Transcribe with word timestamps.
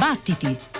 Battiti! 0.00 0.79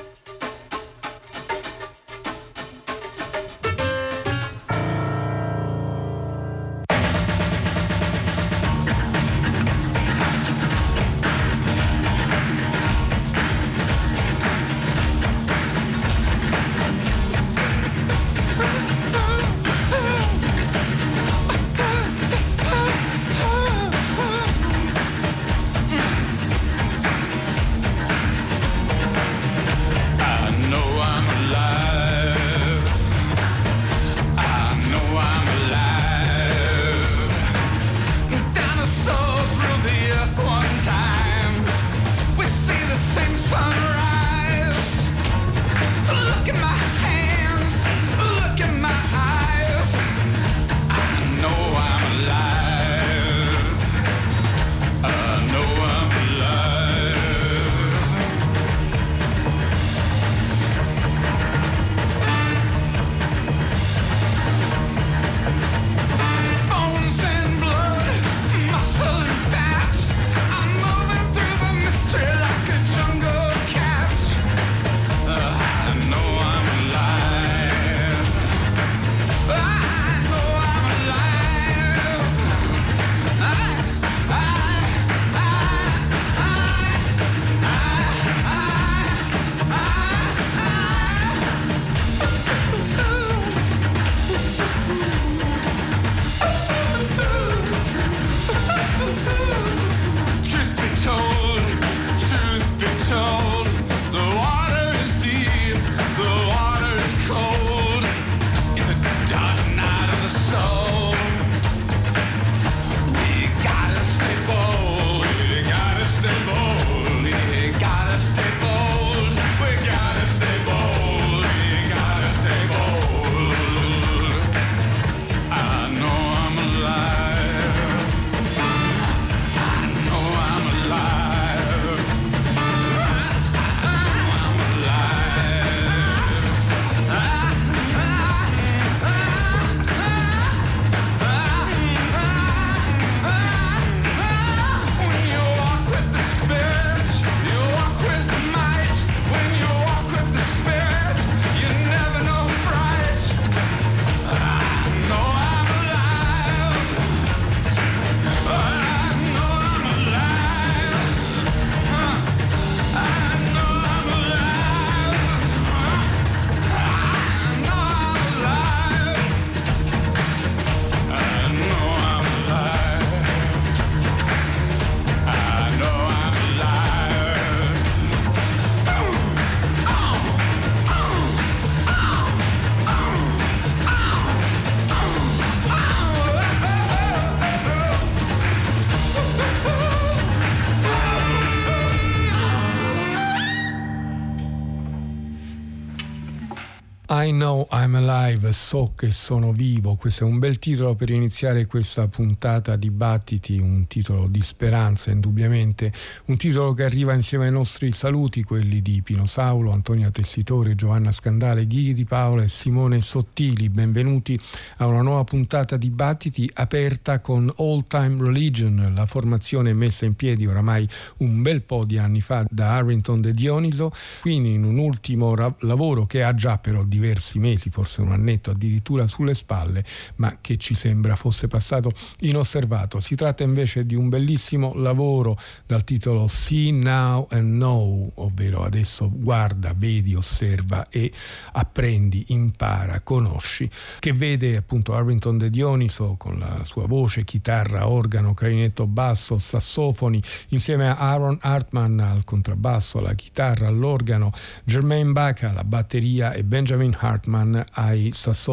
this 198.51 198.60
so 198.71 198.93
che 198.95 199.11
sono 199.11 199.51
vivo. 199.51 199.97
Questo 199.97 200.23
è 200.23 200.29
un 200.29 200.39
bel 200.39 200.61
titolo 200.61 200.95
per 200.95 201.11
iniziare 201.11 201.67
questa 201.67 202.07
puntata 202.07 202.77
di 202.77 202.89
Battiti, 202.91 203.59
un 203.59 203.89
titolo 203.89 204.29
di 204.29 204.41
speranza 204.43 205.11
indubbiamente, 205.11 205.93
un 206.27 206.37
titolo 206.37 206.73
che 206.73 206.85
arriva 206.85 207.13
insieme 207.13 207.47
ai 207.47 207.51
nostri 207.51 207.91
saluti, 207.91 208.45
quelli 208.45 208.81
di 208.81 209.03
Pino 209.03 209.27
Saulo, 209.27 209.73
Antonia 209.73 210.13
Tessitore, 210.13 210.77
Giovanna 210.77 211.11
Scandale, 211.11 211.67
Ghighi 211.67 211.95
di 211.95 212.05
Paola 212.05 212.45
e 212.45 212.49
Simone 212.49 213.01
Sottili. 213.01 213.69
Benvenuti 213.71 214.39
a 214.77 214.87
una 214.87 215.03
nuova 215.03 215.25
puntata 215.25 215.77
di 215.77 215.91
Battiti 215.91 216.49
aperta 216.55 217.19
con 217.19 217.53
All 217.57 217.89
Time 217.89 218.23
Religion, 218.25 218.93
la 218.95 219.07
formazione 219.07 219.73
messa 219.73 220.05
in 220.05 220.15
piedi 220.15 220.47
oramai 220.47 220.89
un 221.17 221.43
bel 221.43 221.63
po' 221.63 221.85
di 221.85 221.99
anni 221.99 222.21
fa 222.21 222.47
da 222.49 222.77
Harrington 222.77 223.21
De 223.21 223.35
Dioniso, 223.35 223.93
quindi 224.21 224.53
in 224.53 224.63
un 224.63 224.79
ultimo 224.79 225.35
ra- 225.35 225.53
lavoro 225.63 226.07
che 226.07 226.23
ha 226.23 226.37
già 226.37 226.59
però 226.59 226.85
diversi 226.85 227.41
mesi, 227.41 227.69
forse 227.71 228.01
un 228.01 228.13
annetto 228.13 228.59
addirittura 228.61 229.07
sulle 229.07 229.35
spalle, 229.35 229.83
ma 230.17 230.37
che 230.43 230.59
ci 230.59 230.75
sembra 230.75 231.17
fosse 231.17 231.49
passato 231.49 231.91
inosservato. 232.21 233.01
Si 233.01 233.15
tratta 233.15 233.43
invece 233.43 233.87
di 233.87 233.95
un 233.95 234.11
bellissimo 234.11 234.73
lavoro 234.75 235.39
dal 235.67 235.83
titolo 235.83 236.27
See 236.27 236.71
Now 236.71 237.27
and 237.31 237.55
Know, 237.55 238.13
ovvero 238.17 238.63
adesso 238.63 239.11
guarda, 239.11 239.73
vedi, 239.75 240.15
osserva 240.15 240.87
e 240.91 241.11
apprendi, 241.53 242.27
impara, 242.29 243.01
conosci, 243.01 243.69
che 243.99 244.13
vede 244.13 244.57
appunto 244.57 244.95
Harrington 244.95 245.39
De 245.39 245.49
Dioniso 245.49 246.17
con 246.19 246.39
la 246.39 246.63
sua 246.65 246.87
voce, 246.87 247.25
chitarra, 247.25 247.89
organo, 247.89 248.35
clarinetto 248.35 248.87
basso, 248.87 249.39
sassofoni, 249.39 250.23
insieme 250.49 250.89
a 250.89 250.97
Aaron 250.97 251.39
Hartman 251.41 251.99
al 252.01 252.25
contrabbasso, 252.25 252.99
alla 252.99 253.15
chitarra, 253.15 253.69
all'organo, 253.69 254.31
Jermaine 254.65 255.13
Baca 255.13 255.51
alla 255.51 255.65
batteria 255.65 256.33
e 256.33 256.45
Benjamin 256.45 256.95
Hartman 256.99 257.65
ai 257.73 258.11
sassofoni. 258.13 258.49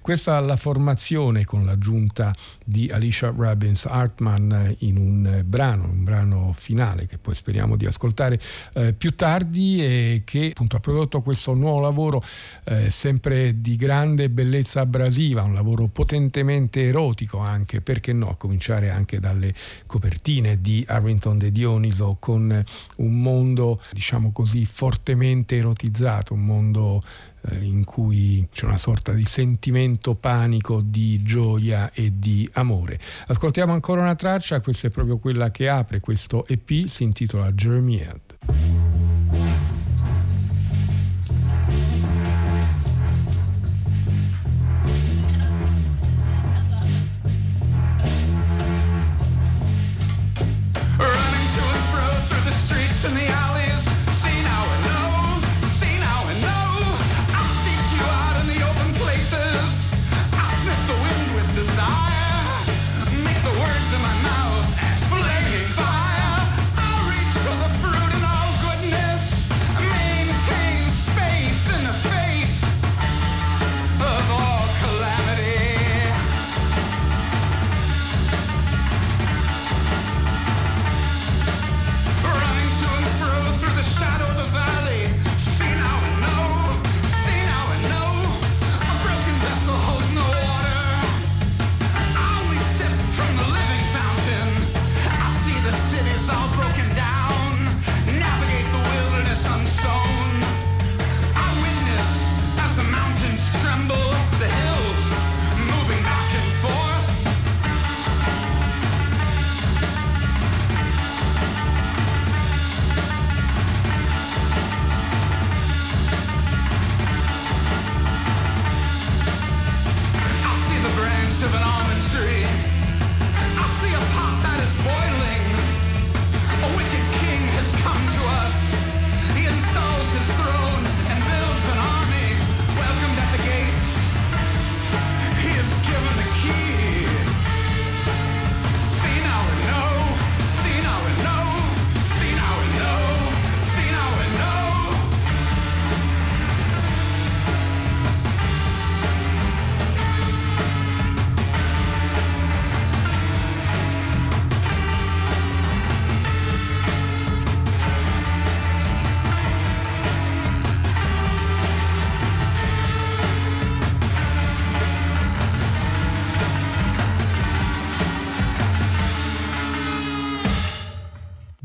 Questa 0.00 0.38
è 0.38 0.40
la 0.42 0.56
formazione 0.56 1.44
con 1.44 1.64
l'aggiunta 1.64 2.32
di 2.64 2.88
Alicia 2.88 3.32
Robbins 3.34 3.84
Hartman 3.86 4.76
in 4.80 4.96
un 4.96 5.42
brano, 5.44 5.84
un 5.84 6.04
brano 6.04 6.52
finale 6.52 7.06
che 7.06 7.18
poi 7.18 7.34
speriamo 7.34 7.76
di 7.76 7.86
ascoltare 7.86 8.38
eh, 8.74 8.92
più 8.92 9.14
tardi 9.16 9.82
e 9.82 10.22
che 10.24 10.50
appunto 10.50 10.76
ha 10.76 10.80
prodotto 10.80 11.22
questo 11.22 11.54
nuovo 11.54 11.80
lavoro 11.80 12.22
eh, 12.64 12.90
sempre 12.90 13.60
di 13.60 13.76
grande 13.76 14.30
bellezza 14.30 14.80
abrasiva, 14.80 15.42
un 15.42 15.54
lavoro 15.54 15.86
potentemente 15.88 16.82
erotico 16.82 17.38
anche, 17.38 17.80
perché 17.80 18.12
no, 18.12 18.26
a 18.26 18.36
cominciare 18.36 18.90
anche 18.90 19.18
dalle 19.18 19.52
copertine 19.86 20.60
di 20.60 20.84
Harrington 20.86 21.38
De 21.38 21.50
Dioniso 21.50 22.16
con 22.20 22.64
un 22.96 23.20
mondo 23.20 23.80
diciamo 23.92 24.32
così 24.32 24.64
fortemente 24.64 25.56
erotizzato, 25.56 26.34
un 26.34 26.44
mondo 26.44 27.02
eh, 27.50 27.64
in 27.64 27.84
cui 27.84 28.46
c'è 28.50 28.66
una 28.66 28.78
sorta 28.78 29.12
di 29.12 29.24
sentimento 29.24 30.14
panico, 30.14 30.80
di 30.80 31.22
gioia 31.22 31.90
e 31.92 32.12
di 32.18 32.48
amore. 32.54 32.98
Ascoltiamo 33.26 33.72
ancora 33.72 34.00
una 34.00 34.14
traccia, 34.14 34.60
questa 34.60 34.88
è 34.88 34.90
proprio 34.90 35.18
quella 35.18 35.50
che 35.50 35.68
apre 35.68 36.00
questo 36.00 36.46
EP, 36.46 36.86
si 36.86 37.02
intitola 37.02 37.52
Jeremy 37.52 38.00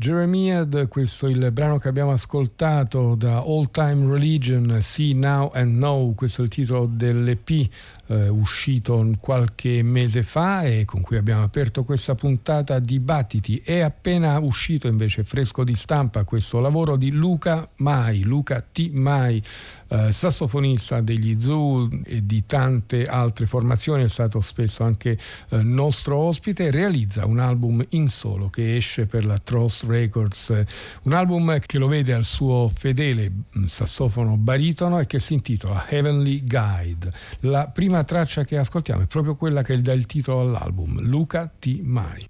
Jeremiad, 0.02 0.88
questo 0.88 1.28
è 1.28 1.30
il 1.30 1.52
brano 1.52 1.78
che 1.78 1.86
abbiamo 1.86 2.10
ascoltato 2.10 3.14
da 3.14 3.38
All 3.38 3.70
Time 3.70 4.10
Religion, 4.12 4.78
See 4.80 5.14
Now 5.14 5.52
and 5.54 5.76
Know, 5.76 6.12
questo 6.16 6.40
è 6.40 6.44
il 6.44 6.50
titolo 6.50 6.86
dell'EP 6.86 7.68
eh, 8.06 8.28
uscito 8.28 9.10
qualche 9.20 9.82
mese 9.82 10.22
fa 10.22 10.62
e 10.62 10.84
con 10.84 11.00
cui 11.00 11.16
abbiamo 11.16 11.42
aperto 11.42 11.84
questa 11.84 12.14
puntata 12.14 12.78
Dibattiti. 12.78 13.62
È 13.64 13.80
appena 13.80 14.38
uscito 14.38 14.86
invece 14.86 15.24
fresco 15.24 15.64
di 15.64 15.74
stampa 15.74 16.24
questo 16.24 16.60
lavoro 16.60 16.96
di 16.96 17.10
Luca 17.10 17.68
Mai, 17.76 18.22
Luca 18.22 18.60
T. 18.60 18.90
Mai, 18.92 19.42
eh, 19.88 20.12
sassofonista 20.12 21.00
degli 21.00 21.40
Zoo 21.40 21.88
e 22.04 22.24
di 22.24 22.44
tante 22.46 23.04
altre 23.04 23.46
formazioni, 23.46 24.04
è 24.04 24.08
stato 24.08 24.40
spesso 24.40 24.84
anche 24.84 25.18
eh, 25.50 25.62
nostro 25.62 26.16
ospite, 26.16 26.70
realizza 26.70 27.26
un 27.26 27.38
album 27.38 27.84
in 27.90 28.08
solo 28.08 28.50
che 28.50 28.76
esce 28.76 29.06
per 29.06 29.24
la 29.24 29.38
Trost 29.38 29.84
Records, 29.84 30.64
un 31.02 31.12
album 31.12 31.58
che 31.60 31.78
lo 31.78 31.86
vede 31.86 32.12
al 32.12 32.24
suo 32.24 32.70
fedele 32.74 33.30
mm, 33.30 33.64
sassofono 33.64 34.36
baritono 34.36 34.98
e 34.98 35.06
che 35.06 35.18
si 35.18 35.34
intitola 35.34 35.88
Heavenly 35.88 36.42
Guide. 36.44 37.12
La 37.40 37.68
prima 37.68 38.01
traccia 38.04 38.44
che 38.44 38.56
ascoltiamo 38.56 39.02
è 39.02 39.06
proprio 39.06 39.36
quella 39.36 39.62
che 39.62 39.80
dà 39.80 39.92
il 39.92 40.06
titolo 40.06 40.40
all'album, 40.40 41.00
Luca 41.00 41.52
T. 41.58 41.80
Mai. 41.82 42.28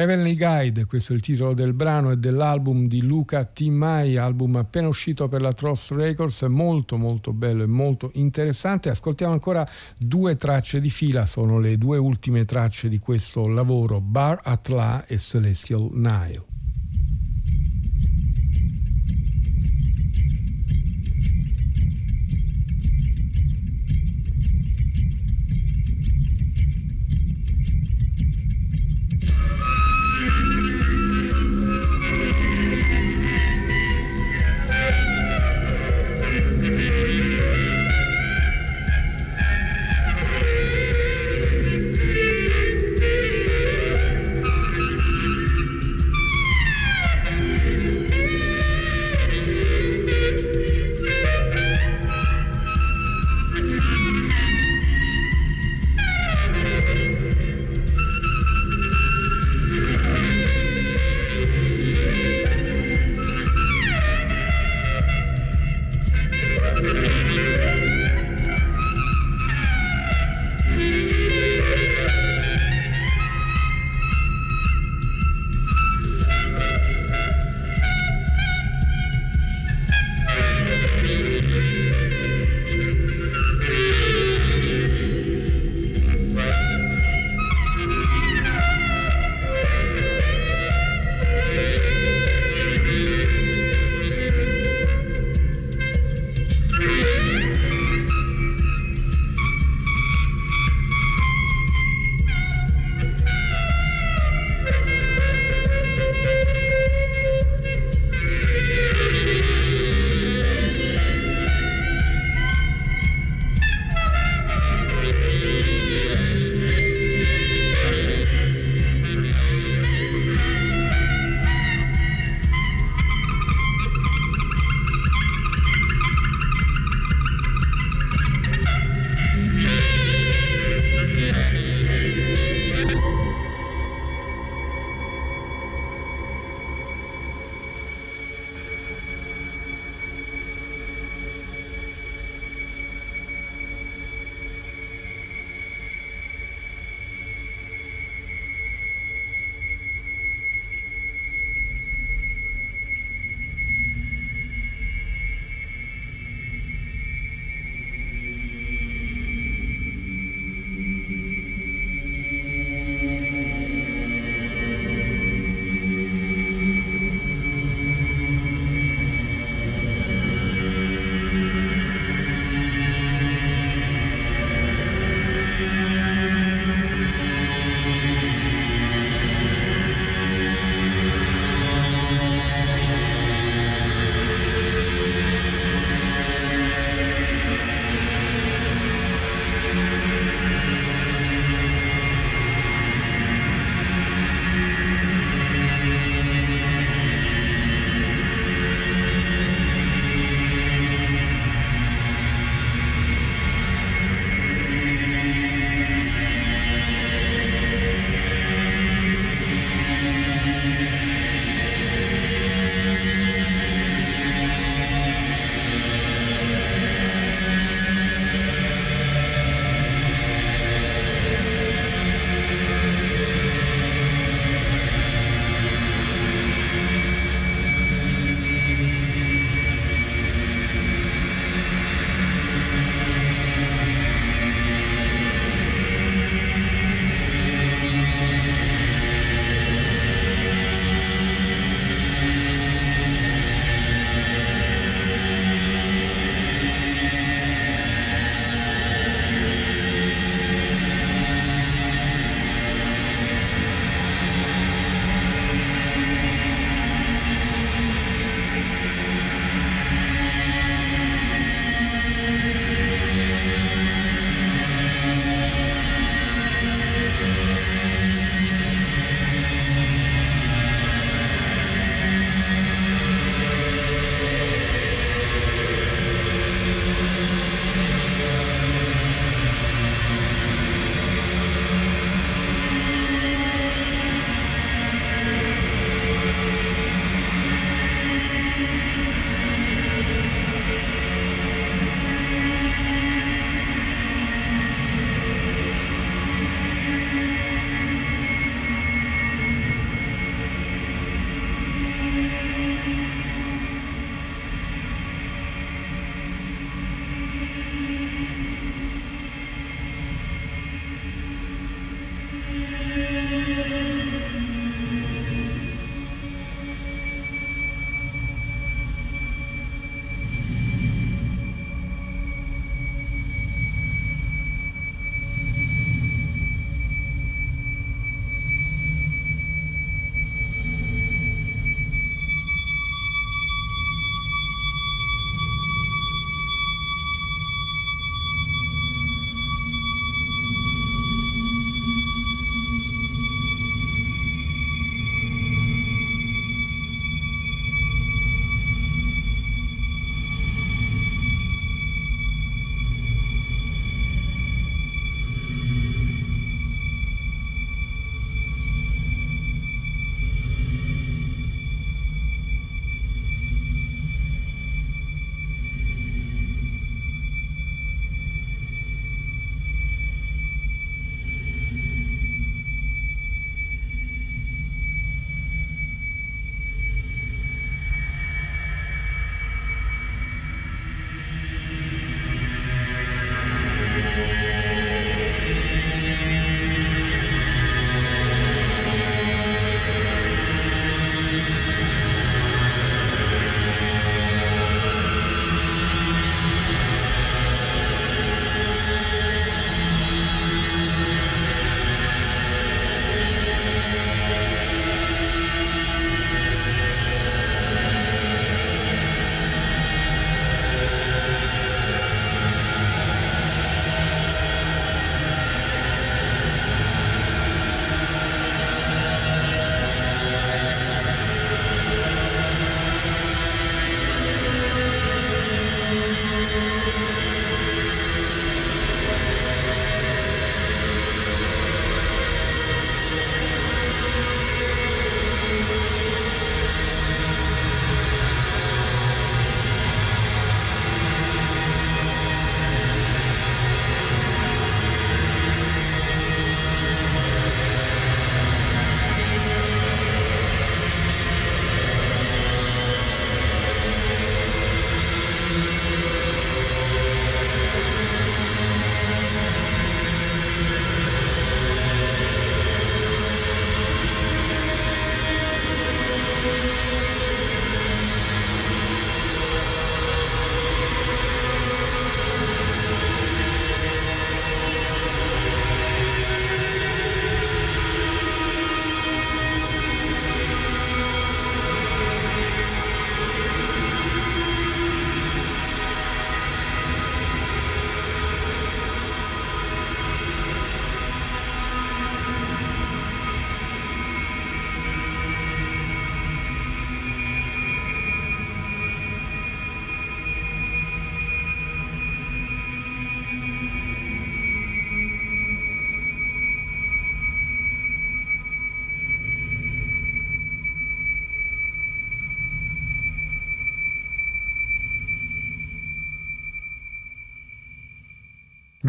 Heavenly 0.00 0.34
Guide, 0.34 0.86
questo 0.86 1.12
è 1.12 1.16
il 1.16 1.20
titolo 1.20 1.52
del 1.52 1.74
brano 1.74 2.10
e 2.10 2.16
dell'album 2.16 2.86
di 2.86 3.02
Luca 3.02 3.44
Timmai, 3.44 4.16
album 4.16 4.56
appena 4.56 4.88
uscito 4.88 5.28
per 5.28 5.42
la 5.42 5.52
Tross 5.52 5.92
Records, 5.92 6.40
molto 6.42 6.96
molto 6.96 7.34
bello 7.34 7.62
e 7.62 7.66
molto 7.66 8.10
interessante. 8.14 8.88
Ascoltiamo 8.88 9.34
ancora 9.34 9.68
due 9.98 10.36
tracce 10.36 10.80
di 10.80 10.88
fila, 10.88 11.26
sono 11.26 11.58
le 11.58 11.76
due 11.76 11.98
ultime 11.98 12.46
tracce 12.46 12.88
di 12.88 12.98
questo 12.98 13.46
lavoro, 13.46 14.00
Bar 14.00 14.40
Atla 14.42 15.04
e 15.04 15.18
Celestial 15.18 15.90
Nile. 15.92 16.59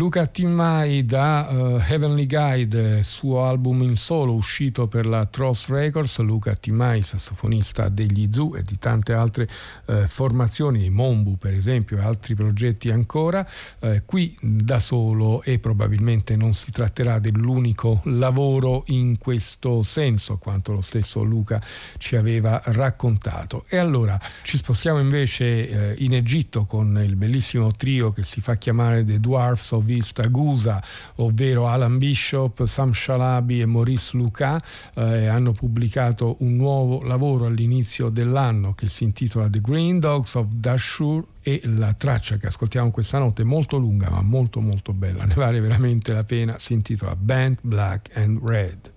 Luca 0.01 0.25
Timmai 0.25 1.05
da 1.05 1.47
uh, 1.47 1.79
Heavenly 1.87 2.25
Guide, 2.25 3.03
suo 3.03 3.45
album 3.45 3.83
in 3.83 3.95
solo 3.95 4.33
uscito 4.33 4.87
per 4.87 5.05
la 5.05 5.27
Tross 5.27 5.67
Records, 5.67 6.17
Luca 6.21 6.55
Timmai, 6.55 7.03
sassofonista 7.03 7.87
degli 7.87 8.27
Zoo 8.31 8.55
e 8.55 8.63
di 8.63 8.79
tante 8.79 9.13
altre 9.13 9.47
uh, 9.85 10.07
formazioni, 10.07 10.89
Mombu 10.89 11.37
per 11.37 11.53
esempio 11.53 11.99
e 11.99 12.01
altri 12.01 12.33
progetti 12.33 12.89
ancora, 12.89 13.47
uh, 13.77 14.01
qui 14.03 14.35
da 14.41 14.79
solo 14.79 15.43
e 15.43 15.59
probabilmente 15.59 16.35
non 16.35 16.55
si 16.55 16.71
tratterà 16.71 17.19
dell'unico 17.19 18.01
lavoro 18.05 18.85
in 18.87 19.19
questo 19.19 19.83
senso, 19.83 20.39
quanto 20.39 20.71
lo 20.71 20.81
stesso 20.81 21.21
Luca 21.21 21.61
ci 21.99 22.15
aveva 22.15 22.59
raccontato. 22.65 23.65
E 23.69 23.77
allora 23.77 24.19
ci 24.41 24.57
spostiamo 24.57 24.97
invece 24.97 25.95
in 25.99 26.15
Egitto 26.15 26.65
con 26.65 26.99
il 27.05 27.15
bellissimo 27.15 27.71
trio 27.71 28.11
che 28.11 28.23
si 28.23 28.41
fa 28.41 28.55
chiamare 28.55 29.05
The 29.05 29.19
Dwarfs 29.19 29.71
of 29.73 29.89
vista 29.93 30.27
Gusa, 30.27 30.82
ovvero 31.15 31.67
Alan 31.67 31.97
Bishop, 31.97 32.65
Sam 32.65 32.93
Shalabi 32.93 33.62
e 33.62 33.65
Maurice 33.65 34.15
Luca, 34.15 34.62
eh, 34.95 35.27
hanno 35.27 35.51
pubblicato 35.51 36.38
un 36.39 36.56
nuovo 36.56 37.04
lavoro 37.04 37.45
all'inizio 37.45 38.10
dell'anno 38.10 38.73
che 38.73 38.88
si 38.88 39.04
intitola 39.04 39.49
The 39.49 39.62
Green 39.62 39.99
Dogs 39.99 40.36
of 40.36 40.47
Dashur 40.49 41.25
e 41.41 41.62
la 41.63 41.93
traccia 41.93 42.38
che 42.38 42.47
ascoltiamo 42.47 42.91
questa 42.91 43.17
notte. 43.17 43.41
È 43.41 43.45
molto 43.45 43.77
lunga 43.77 44.10
ma 44.10 44.21
molto 44.21 44.62
molto 44.62 44.93
bella, 44.93 45.25
ne 45.25 45.34
vale 45.34 45.60
veramente 45.60 46.13
la 46.13 46.23
pena, 46.23 46.58
si 46.58 46.73
intitola 46.73 47.15
Band 47.15 47.58
Black 47.62 48.10
and 48.15 48.39
Red. 48.43 48.90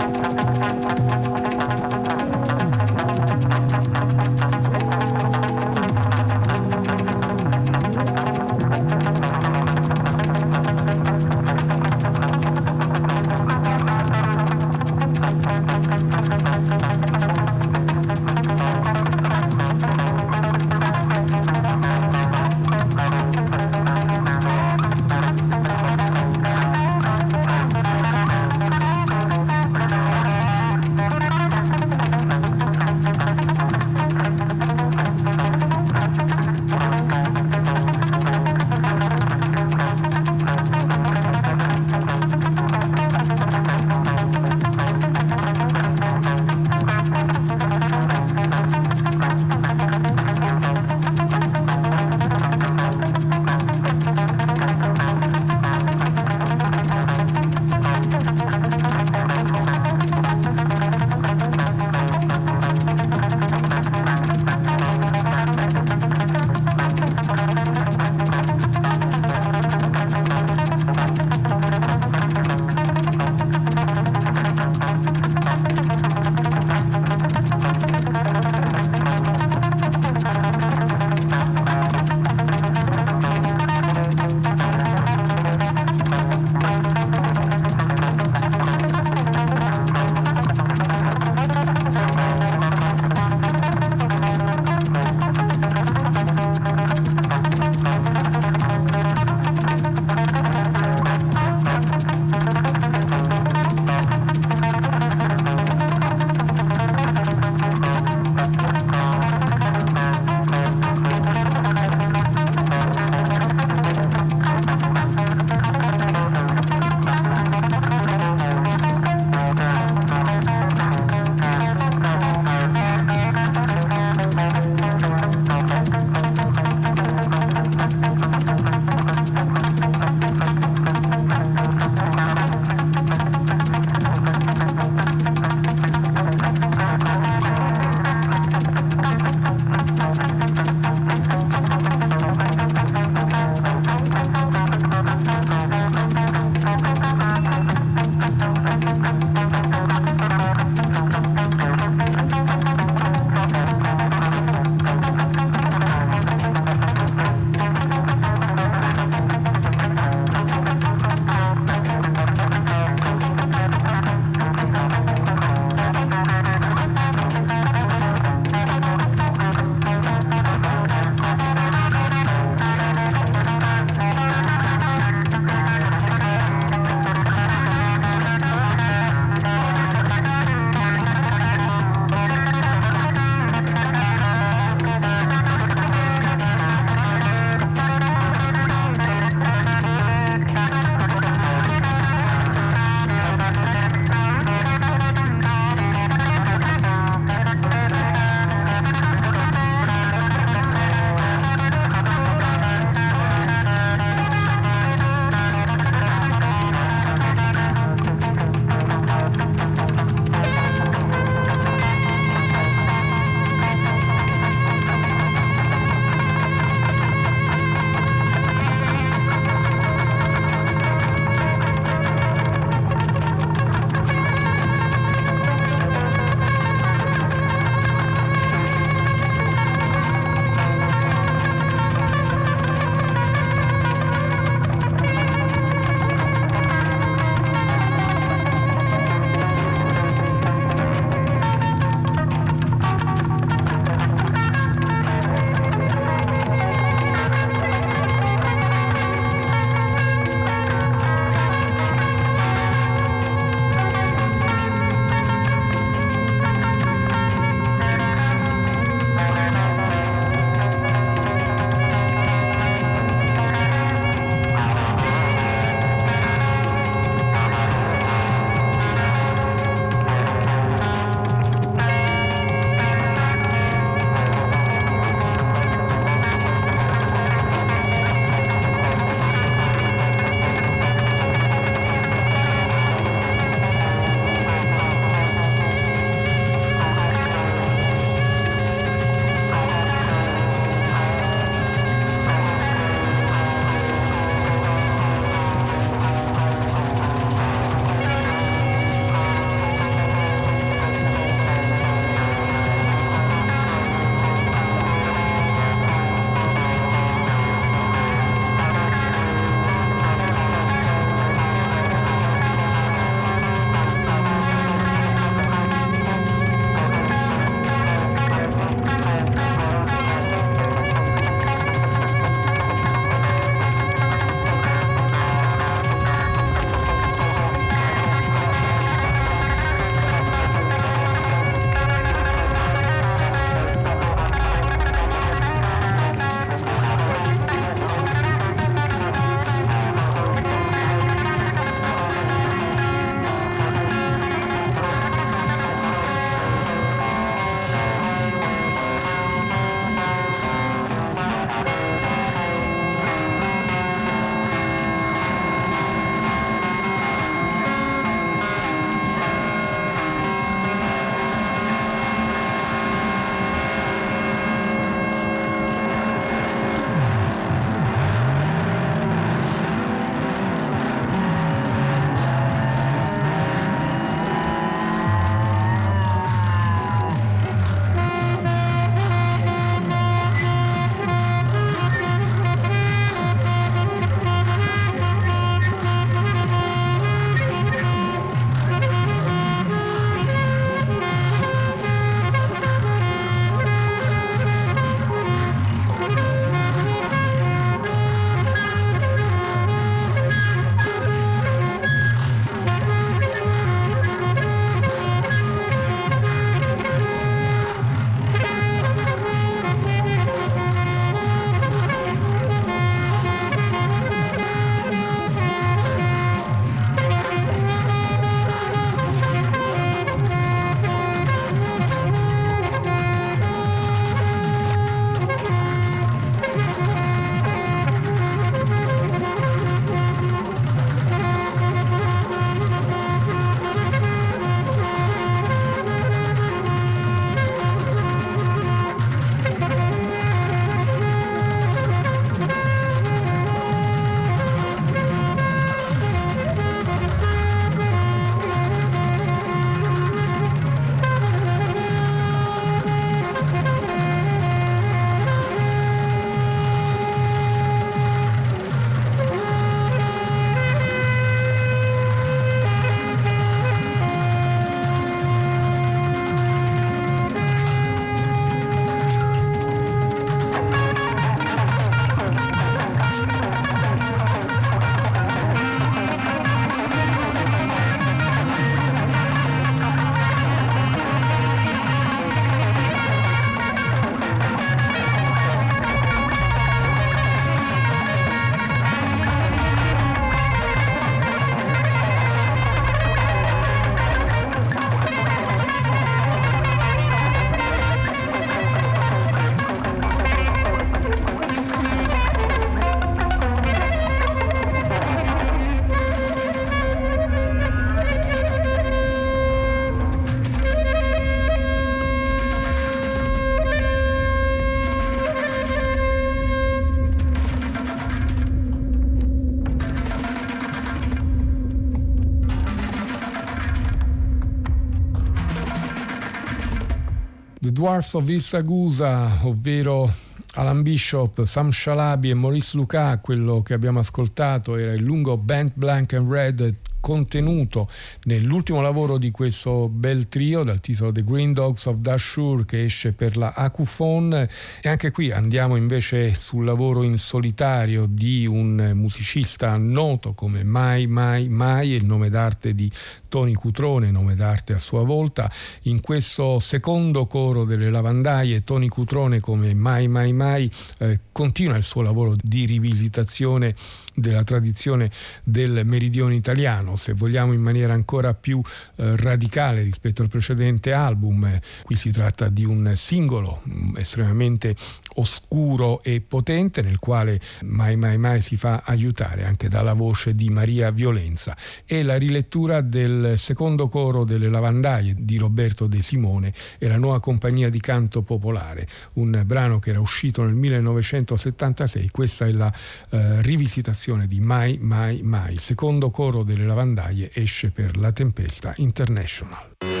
Dwarfs 527.81 528.13
of 528.13 528.29
Ilsagusa, 528.29 529.39
ovvero 529.41 530.07
Alan 530.53 530.83
Bishop, 530.83 531.43
Sam 531.45 531.71
Shalabi 531.71 532.29
e 532.29 532.35
Maurice 532.35 532.77
Luca, 532.77 533.17
quello 533.17 533.63
che 533.63 533.73
abbiamo 533.73 533.97
ascoltato 533.97 534.75
era 534.75 534.93
il 534.93 535.01
lungo 535.01 535.35
Band 535.35 535.71
Blank 535.73 536.13
and 536.13 536.31
Red 536.31 536.75
contenuto 537.01 537.89
nell'ultimo 538.23 538.79
lavoro 538.79 539.17
di 539.17 539.31
questo 539.31 539.89
bel 539.89 540.29
trio 540.29 540.63
dal 540.63 540.79
titolo 540.79 541.11
The 541.11 541.23
Green 541.25 541.51
Dogs 541.51 541.85
of 541.87 541.97
Dashur 541.97 542.63
che 542.63 542.85
esce 542.85 543.11
per 543.11 543.35
la 543.35 543.51
Acufone 543.53 544.49
e 544.81 544.87
anche 544.87 545.11
qui 545.11 545.31
andiamo 545.31 545.75
invece 545.75 546.33
sul 546.33 546.63
lavoro 546.63 547.03
in 547.03 547.17
solitario 547.17 548.05
di 548.07 548.45
un 548.45 548.91
musicista 548.93 549.75
noto 549.75 550.31
come 550.33 550.63
Mai 550.63 551.07
Mai 551.07 551.49
Mai, 551.49 551.89
il 551.89 552.05
nome 552.05 552.29
d'arte 552.29 552.73
di 552.73 552.89
Tony 553.27 553.53
Cutrone, 553.53 554.11
nome 554.11 554.35
d'arte 554.35 554.73
a 554.73 554.77
sua 554.77 555.03
volta. 555.03 555.51
In 555.83 556.01
questo 556.01 556.59
secondo 556.59 557.25
coro 557.25 557.65
delle 557.65 557.89
lavandaie 557.89 558.63
Tony 558.63 558.87
Cutrone 558.87 559.39
come 559.39 559.73
Mai 559.73 560.07
Mai 560.07 560.33
Mai 560.33 560.71
eh, 560.99 561.19
continua 561.31 561.77
il 561.77 561.83
suo 561.83 562.01
lavoro 562.01 562.35
di 562.41 562.65
rivisitazione 562.65 563.75
della 564.13 564.43
tradizione 564.43 565.09
del 565.43 565.81
meridione 565.85 566.35
italiano, 566.35 566.95
se 566.95 567.13
vogliamo 567.13 567.53
in 567.53 567.61
maniera 567.61 567.93
ancora 567.93 568.33
più 568.33 568.61
eh, 568.95 569.15
radicale 569.15 569.81
rispetto 569.81 570.21
al 570.21 570.29
precedente 570.29 570.93
album. 570.93 571.59
Qui 571.83 571.95
si 571.95 572.11
tratta 572.11 572.49
di 572.49 572.65
un 572.65 572.91
singolo 572.95 573.61
mm, 573.67 573.97
estremamente 573.97 574.75
oscuro 575.15 576.01
e 576.03 576.21
potente 576.21 576.81
nel 576.81 576.99
quale 576.99 577.39
mai 577.61 577.95
mai 577.95 578.17
mai 578.17 578.41
si 578.41 578.57
fa 578.57 578.83
aiutare 578.85 579.45
anche 579.45 579.67
dalla 579.67 579.93
voce 579.93 580.33
di 580.35 580.49
Maria 580.49 580.91
Violenza. 580.91 581.55
E 581.85 582.03
la 582.03 582.17
rilettura 582.17 582.81
del 582.81 583.37
secondo 583.37 583.87
coro 583.87 584.23
delle 584.23 584.49
lavandaie 584.49 585.15
di 585.17 585.37
Roberto 585.37 585.87
De 585.87 586.01
Simone 586.01 586.53
e 586.77 586.87
la 586.87 586.97
nuova 586.97 587.19
compagnia 587.19 587.69
di 587.69 587.79
canto 587.79 588.21
popolare, 588.21 588.87
un 589.13 589.41
brano 589.45 589.79
che 589.79 589.89
era 589.89 589.99
uscito 589.99 590.43
nel 590.43 590.53
1976, 590.53 592.09
questa 592.09 592.45
è 592.45 592.51
la 592.51 592.71
eh, 593.09 593.41
rivisitazione 593.41 594.27
di 594.27 594.39
Mai 594.39 594.77
Mai 594.79 595.21
Mai, 595.23 595.53
il 595.53 595.59
secondo 595.59 596.09
coro 596.09 596.43
delle 596.43 596.65
lavandaie 596.65 597.31
esce 597.33 597.71
per 597.71 597.97
La 597.97 598.11
Tempesta 598.11 598.73
International. 598.77 600.00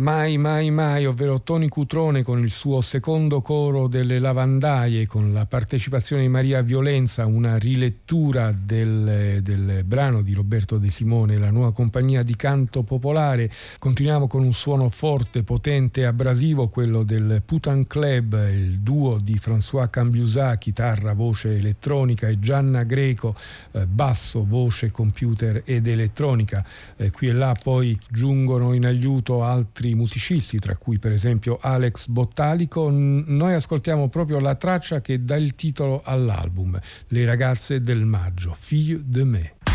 Mai 0.00 0.38
Mai 0.38 0.70
Mai, 0.70 1.04
ovvero 1.04 1.42
Tony 1.42 1.68
Cutrone 1.68 2.22
con 2.22 2.38
il 2.38 2.50
suo 2.50 2.80
secondo 2.80 3.42
coro 3.42 3.86
delle 3.86 4.18
lavandaie, 4.18 5.06
con 5.06 5.34
la 5.34 5.44
partecipazione 5.44 6.22
di 6.22 6.28
Maria 6.28 6.62
Violenza, 6.62 7.26
una 7.26 7.58
rilettura 7.58 8.50
del, 8.50 9.40
del 9.42 9.84
brano 9.84 10.22
di 10.22 10.32
Roberto 10.32 10.78
De 10.78 10.90
Simone, 10.90 11.36
la 11.36 11.50
nuova 11.50 11.74
compagnia 11.74 12.22
di 12.22 12.34
canto 12.34 12.82
popolare. 12.82 13.50
Continuiamo 13.78 14.26
con 14.26 14.42
un 14.42 14.54
suono 14.54 14.88
forte, 14.88 15.42
potente 15.42 16.00
e 16.00 16.06
abrasivo, 16.06 16.68
quello 16.68 17.02
del 17.02 17.42
Putan 17.44 17.86
Club, 17.86 18.48
il 18.50 18.78
duo 18.78 19.18
di 19.18 19.38
François 19.38 19.90
Cambiusà, 19.90 20.56
chitarra, 20.56 21.12
voce 21.12 21.56
elettronica 21.56 22.26
e 22.26 22.38
Gianna 22.38 22.84
Greco, 22.84 23.34
eh, 23.72 23.84
basso, 23.84 24.46
voce, 24.46 24.90
computer 24.90 25.60
ed 25.66 25.86
elettronica. 25.86 26.64
Eh, 26.96 27.10
qui 27.10 27.26
e 27.26 27.32
là 27.32 27.54
poi 27.62 27.98
giungono 28.08 28.72
in 28.72 28.86
aiuto 28.86 29.44
altri 29.44 29.88
altri 29.90 29.94
musicisti, 29.94 30.58
tra 30.58 30.76
cui 30.76 30.98
per 30.98 31.12
esempio 31.12 31.58
Alex 31.60 32.06
Bottalico, 32.06 32.88
noi 32.90 33.54
ascoltiamo 33.54 34.08
proprio 34.08 34.38
la 34.38 34.54
traccia 34.54 35.00
che 35.00 35.24
dà 35.24 35.36
il 35.36 35.54
titolo 35.54 36.02
all'album, 36.04 36.78
Le 37.08 37.24
ragazze 37.24 37.80
del 37.80 38.04
maggio, 38.04 38.52
Fille 38.54 39.00
de 39.04 39.24
me. 39.24 39.69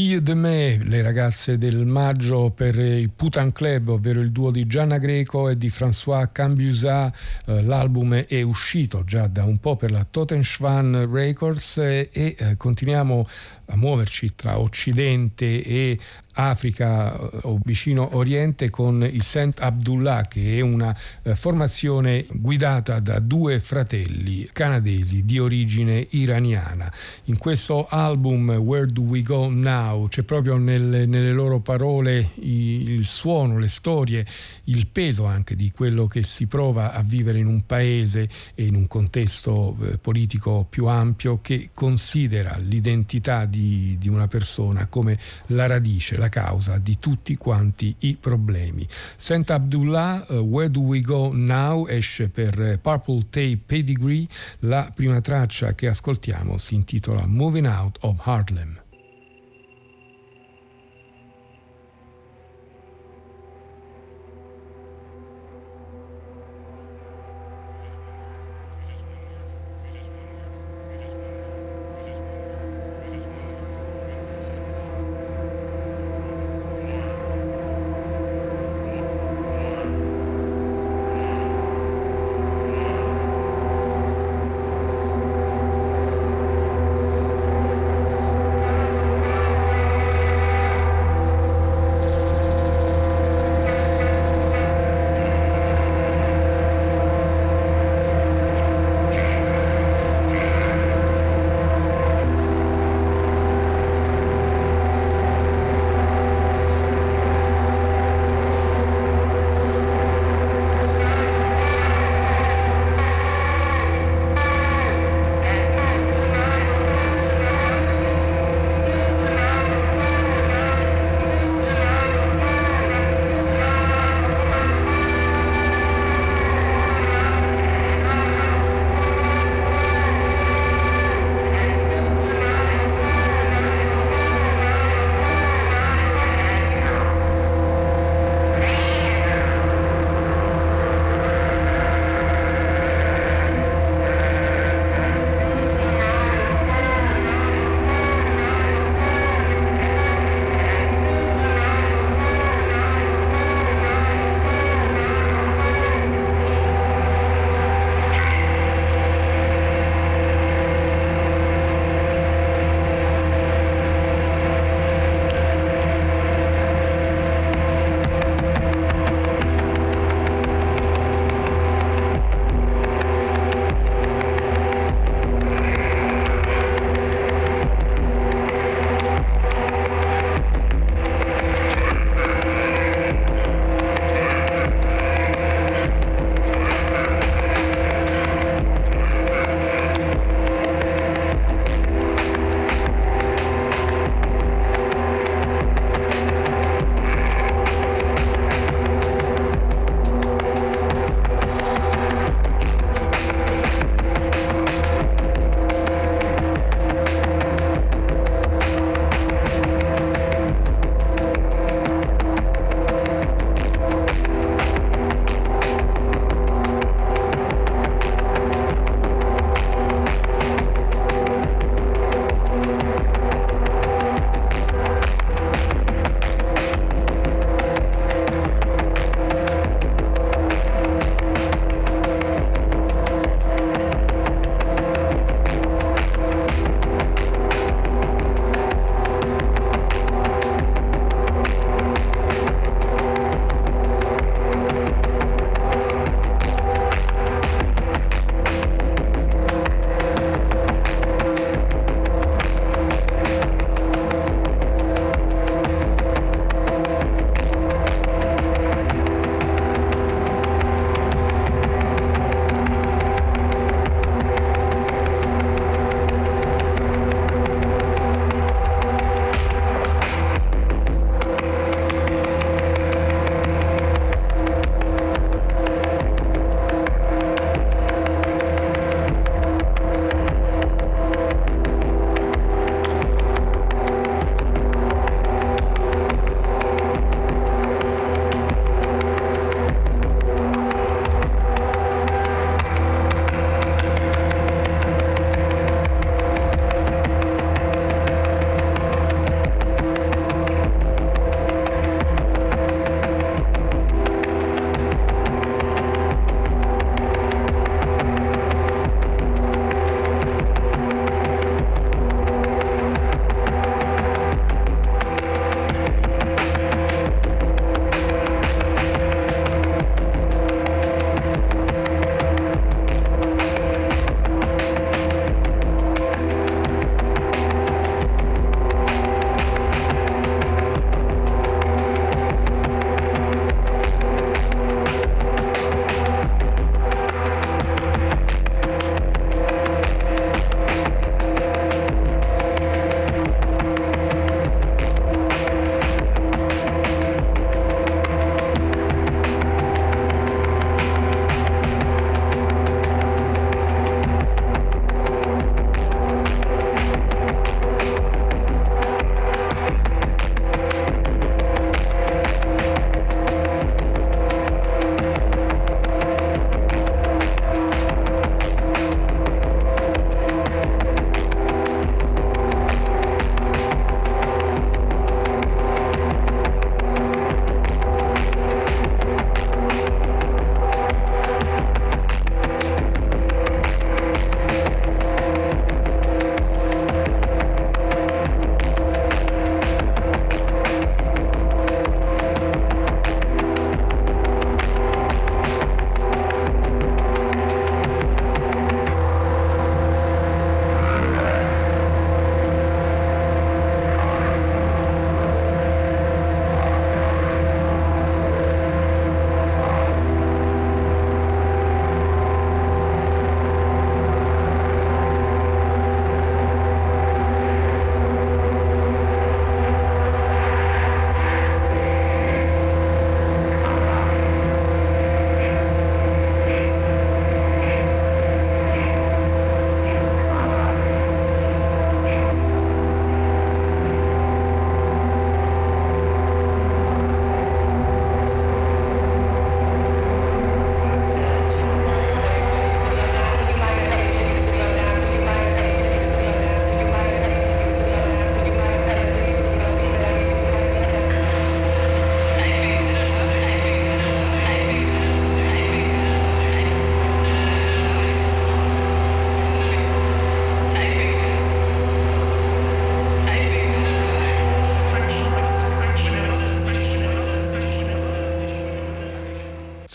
Fille 0.00 0.22
de 0.22 0.34
Me, 0.34 0.78
le 0.82 1.02
ragazze 1.02 1.58
del 1.58 1.84
maggio 1.84 2.50
per 2.56 2.78
il 2.78 3.10
Putan 3.10 3.52
Club, 3.52 3.88
ovvero 3.88 4.22
il 4.22 4.32
duo 4.32 4.50
di 4.50 4.66
Gianna 4.66 4.96
Greco 4.96 5.50
e 5.50 5.58
di 5.58 5.68
François 5.68 6.26
Cambusa. 6.32 7.12
Eh, 7.44 7.62
l'album 7.62 8.14
è 8.14 8.40
uscito 8.40 9.04
già 9.04 9.26
da 9.26 9.44
un 9.44 9.58
po' 9.58 9.76
per 9.76 9.90
la 9.90 10.06
Totenschwan 10.10 11.06
Records 11.12 11.76
e, 11.76 12.08
e 12.10 12.34
eh, 12.38 12.56
continuiamo 12.56 13.26
a 13.66 13.76
muoverci 13.76 14.32
tra 14.34 14.58
Occidente 14.58 15.62
e 15.62 15.98
Africa 16.34 17.12
eh, 17.12 17.38
o 17.42 17.58
vicino 17.62 18.16
Oriente 18.16 18.70
con 18.70 19.02
il 19.02 19.22
Saint 19.22 19.60
Abdullah 19.60 20.26
che 20.28 20.58
è 20.58 20.60
una 20.60 20.96
eh, 21.22 21.34
formazione 21.34 22.26
guidata 22.30 22.98
da 23.00 23.18
due 23.18 23.60
fratelli 23.60 24.48
canadesi 24.52 25.24
di 25.24 25.38
origine 25.38 26.06
iraniana. 26.10 26.92
In 27.24 27.38
questo 27.38 27.86
album 27.88 28.50
Where 28.50 28.86
Do 28.86 29.02
We 29.02 29.22
Go 29.22 29.48
Now 29.50 30.08
c'è 30.08 30.22
proprio 30.22 30.56
nel, 30.56 31.08
nelle 31.08 31.32
loro 31.32 31.60
parole 31.60 32.30
il 32.36 33.06
suono, 33.06 33.58
le 33.58 33.68
storie, 33.68 34.24
il 34.64 34.86
peso 34.86 35.24
anche 35.26 35.56
di 35.56 35.70
quello 35.70 36.06
che 36.06 36.22
si 36.22 36.46
prova 36.46 36.92
a 36.92 37.02
vivere 37.02 37.38
in 37.38 37.46
un 37.46 37.66
paese 37.66 38.28
e 38.54 38.64
in 38.64 38.74
un 38.74 38.86
contesto 38.86 39.76
eh, 39.80 39.98
politico 39.98 40.66
più 40.68 40.86
ampio 40.86 41.40
che 41.42 41.70
considera 41.74 42.56
l'identità 42.58 43.44
di, 43.44 43.96
di 43.98 44.08
una 44.08 44.28
persona 44.28 44.86
come 44.86 45.18
la 45.46 45.66
radice, 45.66 46.16
la 46.16 46.28
causa 46.30 46.78
di 46.78 46.98
tutti 46.98 47.36
quanti 47.36 47.94
i 47.98 48.16
problemi. 48.18 48.88
Saint 49.16 49.50
Abdullah, 49.50 50.24
uh, 50.30 50.34
Where 50.36 50.70
Do 50.70 50.80
We 50.80 51.02
Go 51.02 51.32
Now 51.34 51.86
esce 51.86 52.30
per 52.30 52.58
uh, 52.58 52.78
Purple 52.80 53.26
Tape 53.28 53.60
Pedigree, 53.66 54.26
la 54.60 54.90
prima 54.94 55.20
traccia 55.20 55.74
che 55.74 55.88
ascoltiamo 55.88 56.56
si 56.56 56.74
intitola 56.74 57.26
Moving 57.26 57.66
Out 57.66 57.98
of 58.00 58.26
Harlem. 58.26 58.79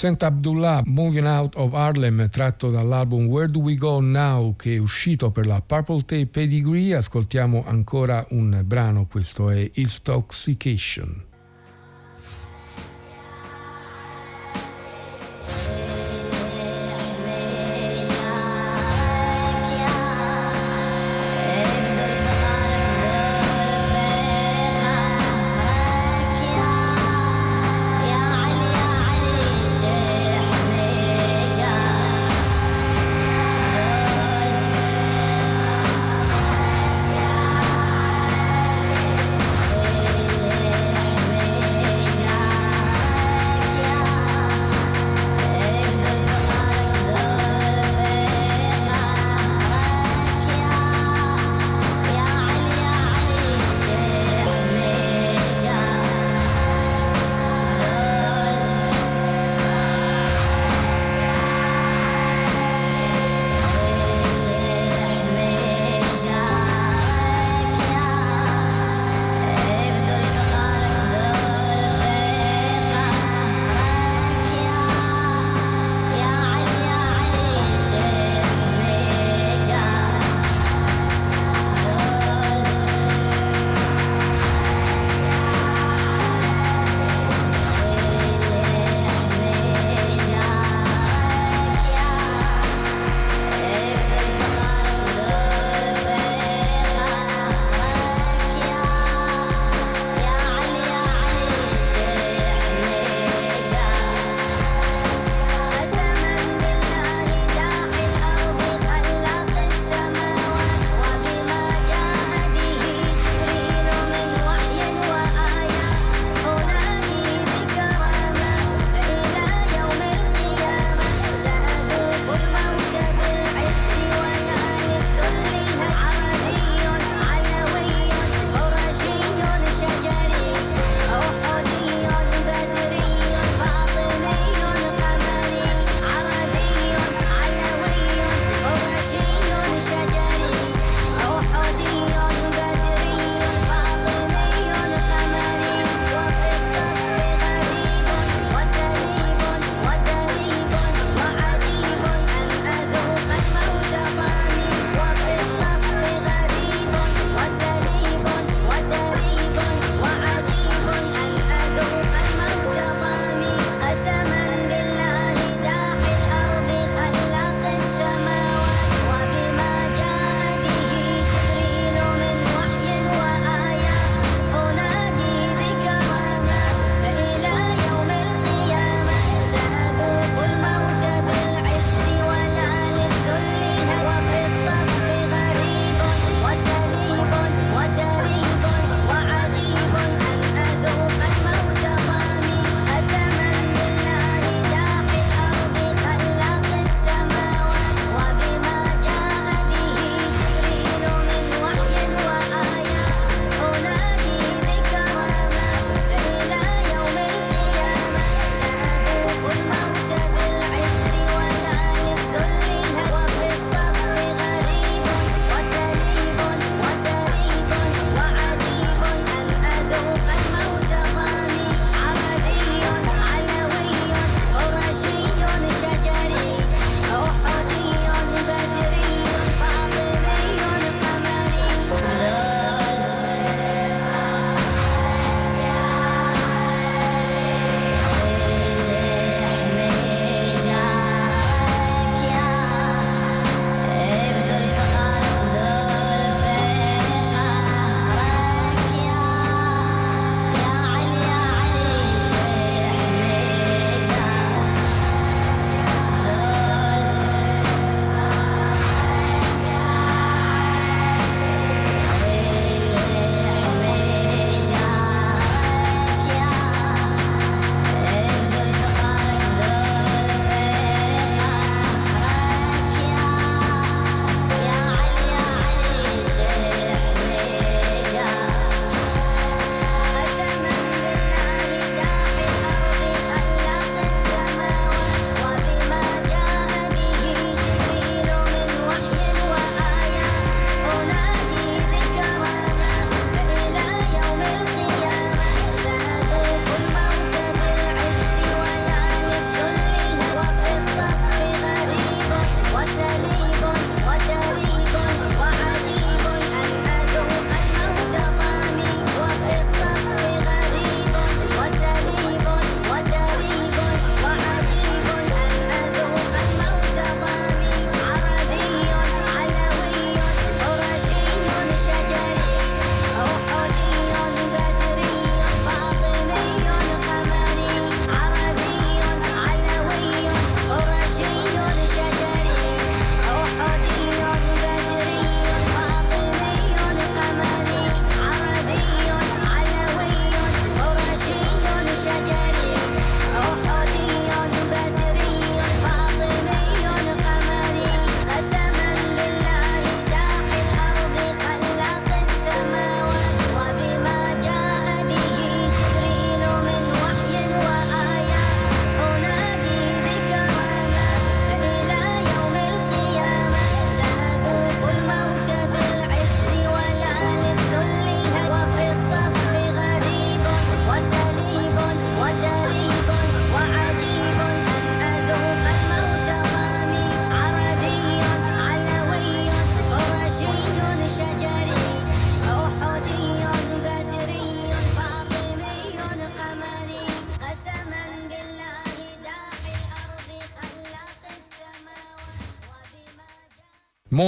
St. 0.06 0.22
Abdullah 0.22 0.84
Moving 0.86 1.26
Out 1.26 1.56
of 1.56 1.74
Harlem 1.74 2.30
tratto 2.30 2.70
dall'album 2.70 3.26
Where 3.26 3.50
Do 3.50 3.62
We 3.62 3.76
Go 3.76 4.00
Now 4.02 4.56
che 4.56 4.76
è 4.76 4.78
uscito 4.78 5.32
per 5.32 5.48
la 5.48 5.64
Purple 5.66 6.02
Tape 6.02 6.28
Pedigree 6.28 6.94
ascoltiamo 6.94 7.64
ancora 7.66 8.24
un 8.30 8.62
brano 8.64 9.08
questo 9.08 9.50
è 9.50 9.68
It's 9.74 10.00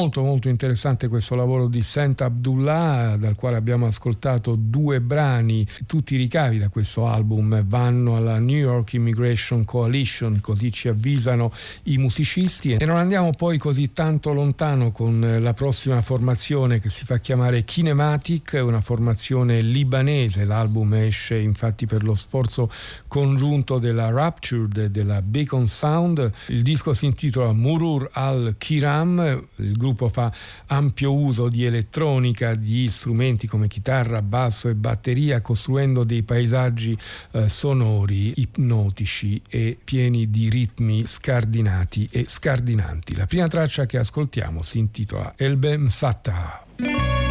Molto 0.08 0.24
molto 0.24 0.48
interessante 0.48 1.10
questo 1.10 1.36
lavoro 1.36 1.68
di 1.68 1.82
Saint 1.82 2.22
Abdullah 2.22 3.18
dal 3.20 3.36
quale 3.36 3.58
abbiamo 3.58 3.88
ascoltato 3.88 4.56
due 4.58 5.02
brani. 5.02 5.68
Tutti 5.86 6.14
i 6.14 6.18
ricavi 6.18 6.60
da 6.60 6.70
questo 6.70 7.08
album 7.08 7.62
vanno 7.68 8.16
alla 8.16 8.40
New 8.40 8.56
York 8.56 8.94
Immigration 8.94 9.66
Coalition, 9.66 10.40
così 10.40 10.72
ci 10.72 10.88
avvisano 10.88 11.52
i 11.84 11.98
musicisti 11.98 12.72
e 12.72 12.86
non 12.86 12.96
andiamo 12.96 13.32
poi 13.32 13.58
così 13.58 13.92
tanto 13.92 14.32
lontano 14.32 14.92
con 14.92 15.40
la 15.42 15.54
prossima 15.54 16.02
formazione 16.02 16.80
che 16.80 16.88
si 16.88 17.04
fa 17.04 17.18
chiamare 17.18 17.66
Kinematic, 17.66 18.62
una 18.64 18.80
formazione 18.80 19.60
libanese. 19.60 20.46
L'album 20.46 20.94
esce 20.94 21.38
infatti 21.38 21.86
per 21.86 22.06
lo 22.06 22.16
sforzo 22.16 22.72
congiunto 23.10 23.78
della 23.78 24.10
Raptured 24.10 24.78
e 24.78 24.90
della 24.90 25.22
Beacon 25.22 25.68
Sound. 25.68 26.32
Il 26.48 26.62
disco 26.62 26.94
si 26.94 27.04
intitola 27.04 27.52
Murur 27.52 28.10
al-Kiram, 28.14 29.44
il 29.58 29.76
gruppo 29.76 29.96
fa 30.10 30.32
ampio 30.68 31.14
uso 31.14 31.50
di 31.50 31.66
elettronica, 31.66 32.56
di 32.56 32.90
strumenti 32.90 33.48
come 33.48 33.68
chitarra, 33.68 34.22
basso 34.22 34.70
e 34.70 34.76
batteria, 34.76 35.42
costruendo 35.42 36.04
dei 36.04 36.24
paesaggi 36.24 36.98
eh, 37.32 37.50
sonori, 37.50 38.34
ipnotici 38.38 39.42
e 39.48 39.78
pieni 39.84 40.30
di 40.30 40.50
ritmi 40.50 41.06
scardinati 41.06 42.08
e 42.12 42.26
scardinanti. 42.28 43.16
La 43.16 43.26
prima 43.26 43.48
traccia 43.48 43.86
che 43.86 43.98
ascoltiamo 43.98 44.62
si 44.62 44.80
intitola 44.80 45.34
Elbe 45.36 45.78
Msatta. 45.78 47.27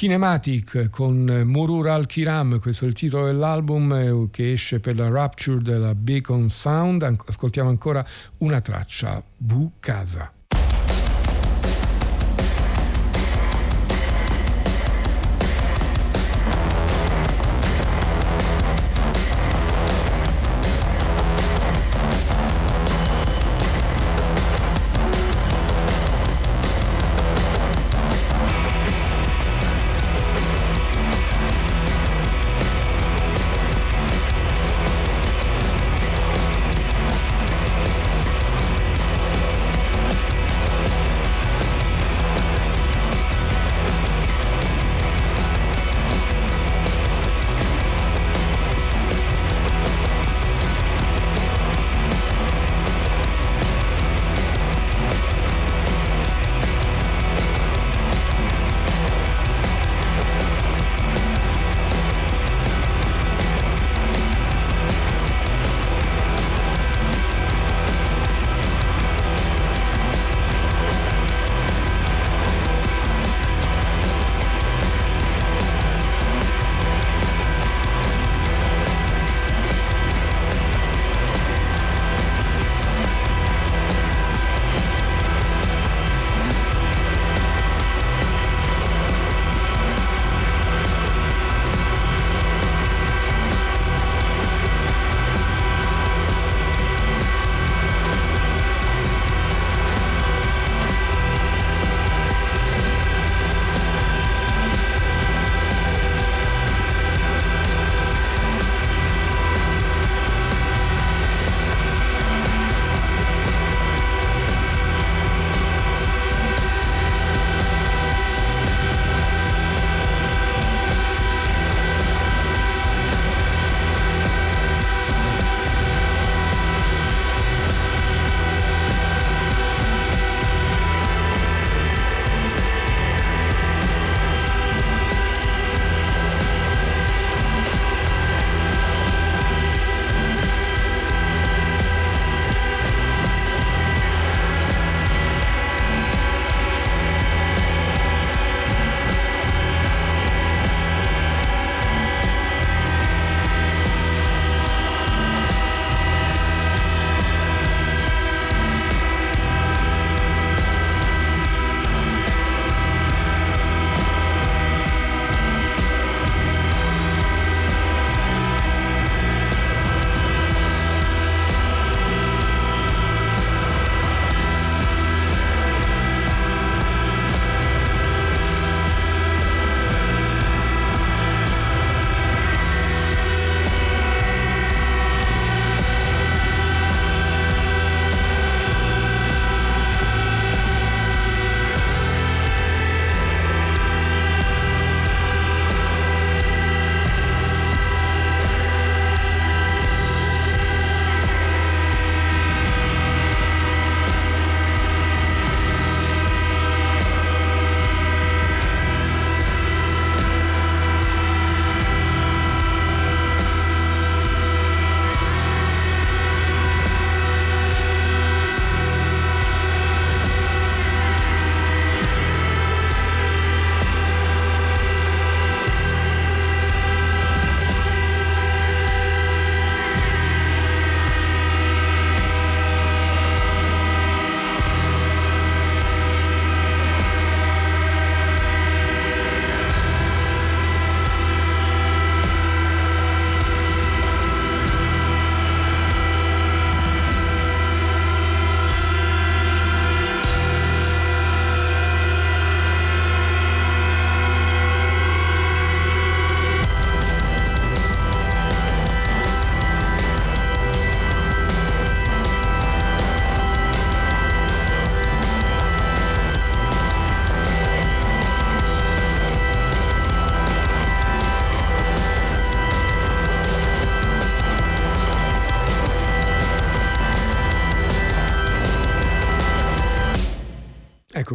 Kinematic 0.00 0.88
con 0.88 1.42
Murur 1.44 1.88
al-Kiram, 1.88 2.58
questo 2.58 2.86
è 2.86 2.88
il 2.88 2.94
titolo 2.94 3.26
dell'album 3.26 3.92
eh, 3.92 4.28
che 4.30 4.52
esce 4.52 4.80
per 4.80 4.96
la 4.96 5.10
Rapture 5.10 5.60
della 5.60 5.94
Beacon 5.94 6.48
Sound. 6.48 7.02
Ascoltiamo 7.26 7.68
ancora 7.68 8.02
una 8.38 8.62
traccia, 8.62 9.22
V 9.36 9.72
Casa. 9.78 10.39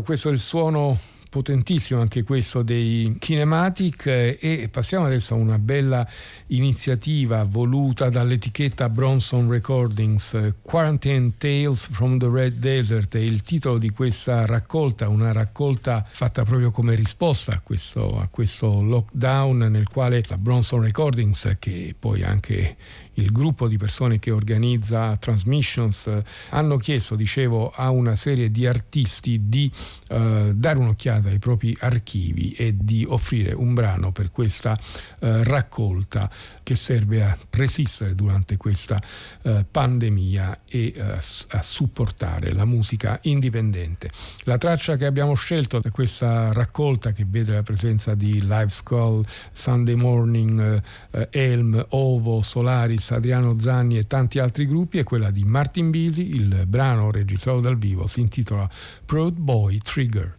Questo 0.05 0.29
è 0.29 0.31
il 0.31 0.39
suono 0.39 0.97
potentissimo 1.35 1.99
anche 1.99 2.23
questo 2.23 2.61
dei 2.61 3.17
Kinematic 3.19 4.05
eh, 4.05 4.37
e 4.39 4.69
passiamo 4.69 5.05
adesso 5.05 5.33
a 5.33 5.37
una 5.37 5.59
bella 5.59 6.07
iniziativa 6.47 7.43
voluta 7.43 8.07
dall'etichetta 8.09 8.87
Bronson 8.87 9.49
Recordings 9.49 10.33
eh, 10.35 10.53
Quarantine 10.61 11.33
Tales 11.37 11.89
from 11.91 12.17
the 12.19 12.29
Red 12.29 12.59
Desert 12.59 13.15
è 13.15 13.19
il 13.19 13.41
titolo 13.41 13.77
di 13.77 13.89
questa 13.89 14.45
raccolta 14.45 15.09
una 15.09 15.33
raccolta 15.33 16.05
fatta 16.07 16.45
proprio 16.45 16.71
come 16.71 16.95
risposta 16.95 17.51
a 17.51 17.59
questo, 17.61 18.17
a 18.17 18.27
questo 18.29 18.81
lockdown 18.81 19.57
nel 19.57 19.89
quale 19.89 20.23
la 20.29 20.37
Bronson 20.37 20.83
Recordings 20.83 21.57
che 21.59 21.93
poi 21.99 22.23
anche 22.23 22.77
il 23.15 23.31
gruppo 23.31 23.67
di 23.67 23.77
persone 23.77 24.19
che 24.19 24.31
organizza 24.31 25.15
Transmissions 25.17 26.07
eh, 26.07 26.23
hanno 26.49 26.77
chiesto, 26.77 27.15
dicevo, 27.15 27.71
a 27.71 27.89
una 27.89 28.15
serie 28.15 28.51
di 28.51 28.65
artisti 28.65 29.47
di 29.47 29.71
eh, 30.09 30.51
dare 30.53 30.79
un'occhiata 30.79 31.29
ai 31.29 31.39
propri 31.39 31.75
archivi 31.79 32.51
e 32.53 32.75
di 32.77 33.05
offrire 33.07 33.53
un 33.53 33.73
brano 33.73 34.11
per 34.11 34.31
questa 34.31 34.77
eh, 35.19 35.43
raccolta 35.43 36.29
che 36.63 36.75
serve 36.75 37.23
a 37.23 37.37
resistere 37.51 38.15
durante 38.15 38.57
questa 38.57 39.01
eh, 39.43 39.65
pandemia 39.69 40.61
e 40.67 40.93
eh, 40.95 41.01
a 41.01 41.61
supportare 41.61 42.53
la 42.53 42.65
musica 42.65 43.19
indipendente. 43.23 44.09
La 44.43 44.57
traccia 44.57 44.95
che 44.95 45.05
abbiamo 45.05 45.35
scelto 45.35 45.79
da 45.79 45.91
questa 45.91 46.51
raccolta 46.51 47.11
che 47.11 47.25
vede 47.27 47.53
la 47.53 47.63
presenza 47.63 48.15
di 48.15 48.41
Live 48.41 48.69
Skull, 48.69 49.25
Sunday 49.51 49.95
Morning, 49.95 50.81
eh, 51.11 51.27
Elm, 51.31 51.85
Ovo, 51.89 52.41
Solaris, 52.41 53.04
Adriano 53.13 53.59
Zanni 53.59 53.97
e 53.97 54.07
tanti 54.07 54.39
altri 54.39 54.65
gruppi 54.65 54.97
è 54.97 55.03
quella 55.03 55.29
di 55.29 55.43
Martin 55.43 55.89
Bisi, 55.91 56.31
il 56.31 56.63
brano 56.67 57.11
registrato 57.11 57.59
dal 57.59 57.77
vivo 57.77 58.07
si 58.07 58.21
intitola 58.21 58.67
Proud 59.05 59.37
Boy 59.37 59.77
Trigger. 59.77 60.37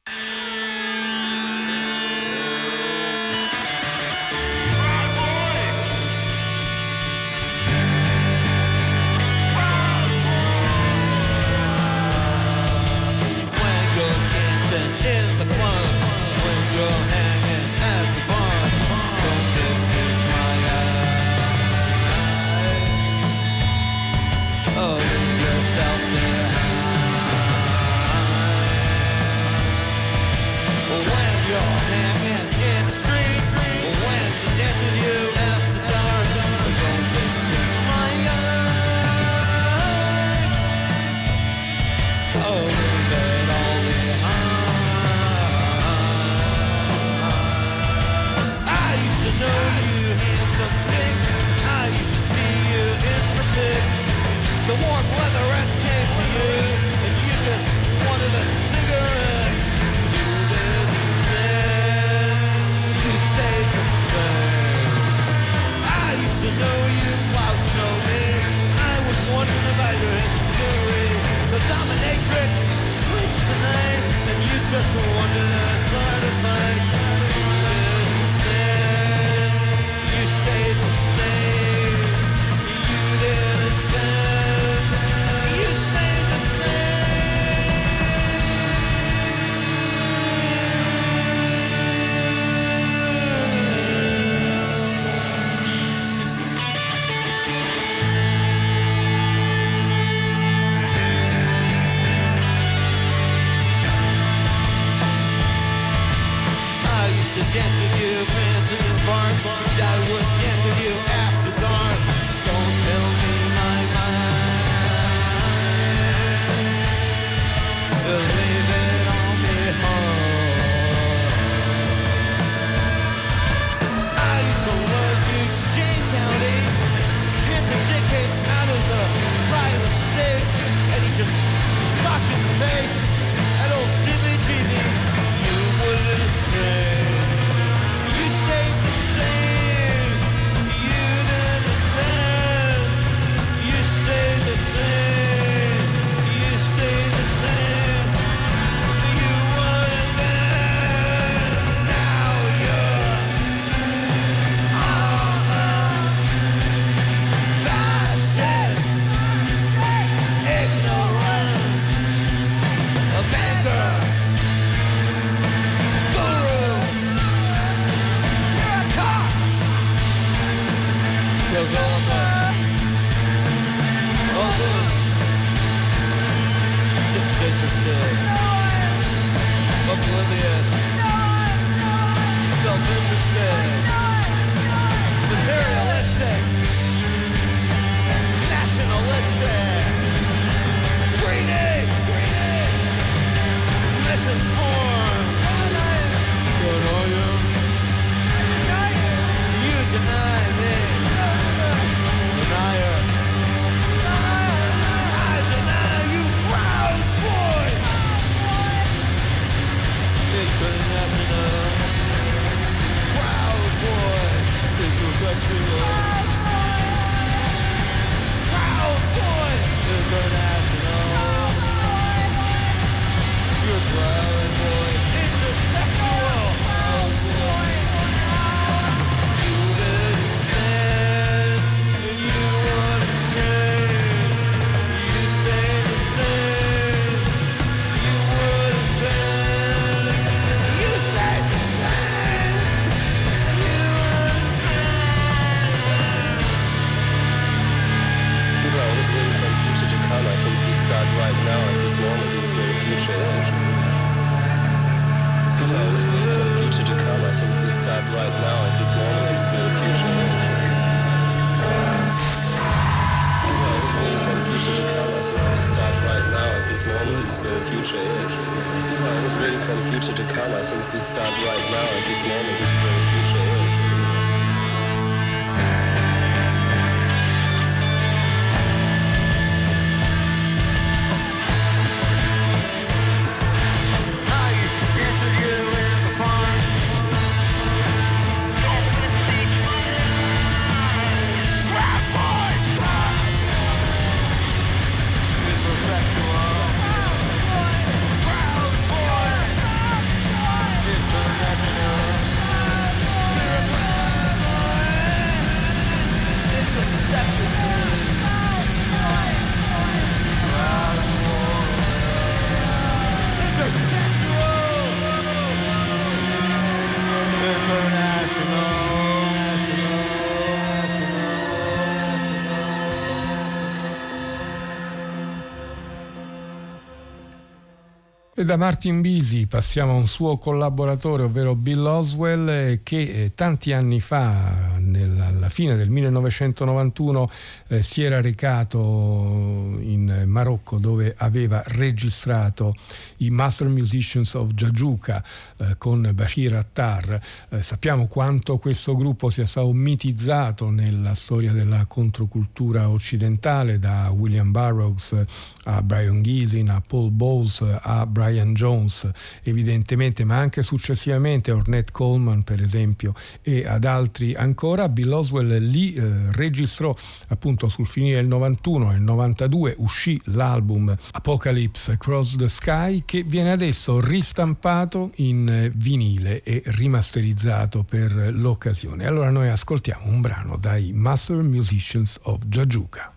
Da 328.47 328.57
Martin 328.57 329.01
Bisi 329.01 329.49
passiamo 329.49 329.91
a 329.91 329.97
un 329.97 330.07
suo 330.07 330.39
collaboratore, 330.39 331.25
ovvero 331.25 331.57
Bill 331.57 331.85
Oswell, 331.85 332.81
che 332.85 333.01
eh, 333.01 333.33
tanti 333.35 333.73
anni 333.73 333.99
fa, 333.99 334.77
nella, 334.79 335.27
alla 335.27 335.49
fine 335.49 335.75
del 335.75 335.91
1991, 335.91 337.31
eh, 337.67 337.83
si 337.83 338.03
era 338.03 338.21
recato 338.21 339.77
in 339.81 340.06
Marocco 340.29 340.79
dove 340.79 341.15
aveva 341.17 341.63
registrato 341.67 342.75
i 343.19 343.31
Master 343.31 343.69
Musicians 343.69 344.35
of 344.35 344.53
Jajuka 344.53 345.23
eh, 345.59 345.75
con 345.79 346.11
Bashir 346.15 346.55
Attar. 346.55 347.21
Eh, 347.49 347.63
sappiamo 347.63 348.07
quanto 348.07 348.59
questo 348.59 348.97
gruppo 348.97 349.31
sia 349.31 349.47
stato 349.47 349.73
mitizzato 349.73 350.71
nella 350.71 351.15
storia 351.15 351.53
della 351.53 351.85
controcultura 351.87 352.89
occidentale, 352.89 353.79
da 353.79 354.11
William 354.11 354.51
Burroughs 354.51 355.25
a 355.65 355.83
Brian 355.83 356.23
Gisin, 356.23 356.71
a 356.71 356.83
Paul 356.87 357.11
Bowles, 357.11 357.65
a 357.81 358.07
Brian 358.07 358.55
Jones 358.55 359.09
evidentemente, 359.43 360.25
ma 360.25 360.37
anche 360.37 360.63
successivamente 360.63 361.51
Ornette 361.51 361.93
Coleman 361.93 362.43
per 362.43 362.61
esempio 362.61 363.15
e 363.43 363.67
ad 363.67 363.85
altri 363.85 364.35
ancora. 364.35 364.89
Bill 364.89 365.13
Oswell 365.13 365.59
lì 365.59 365.95
eh, 365.95 366.33
registrò 366.33 366.95
appunto 367.29 367.69
sul 367.69 367.87
finire 367.87 368.17
del 368.17 368.27
91 368.27 368.91
e 368.91 368.93
nel 368.95 369.03
92 369.03 369.75
uscì 369.79 370.16
l'album 370.25 370.95
Apocalypse 371.13 371.93
Across 371.93 372.37
the 372.37 372.49
Sky 372.49 373.03
che 373.05 373.23
viene 373.23 373.53
adesso 373.53 374.01
ristampato 374.01 375.13
in 375.17 375.71
vinile 375.75 376.43
e 376.43 376.63
rimasterizzato 376.67 377.83
per 377.83 378.35
l'occasione. 378.35 379.07
Allora 379.07 379.31
noi 379.31 379.49
ascoltiamo 379.49 380.07
un 380.07 380.21
brano 380.21 380.57
dai 380.57 380.93
Master 380.93 381.37
Musicians 381.43 382.19
of 382.23 382.45
Jajuka. 382.45 383.16